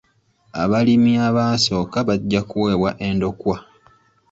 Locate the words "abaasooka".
1.27-1.97